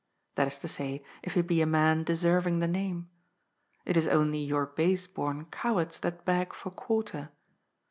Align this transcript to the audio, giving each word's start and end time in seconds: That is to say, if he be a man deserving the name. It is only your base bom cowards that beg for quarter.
That 0.33 0.47
is 0.47 0.57
to 0.57 0.67
say, 0.67 1.05
if 1.21 1.35
he 1.35 1.43
be 1.43 1.61
a 1.61 1.67
man 1.67 2.03
deserving 2.03 2.57
the 2.57 2.67
name. 2.67 3.11
It 3.85 3.95
is 3.95 4.07
only 4.07 4.39
your 4.39 4.65
base 4.65 5.05
bom 5.05 5.45
cowards 5.51 5.99
that 5.99 6.25
beg 6.25 6.53
for 6.53 6.71
quarter. 6.71 7.29